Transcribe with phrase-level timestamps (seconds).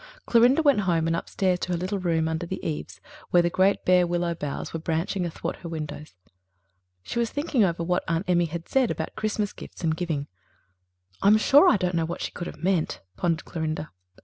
[0.25, 3.85] Clorinda went home and upstairs to her little room under the eaves, where the great
[3.85, 6.15] bare willow boughs were branching athwart her windows.
[7.03, 10.25] She was thinking over what Aunt Emmy had said about Christmas gifts and giving.
[11.21, 13.91] "I'm sure I don't know what she could have meant," pondered Clorinda.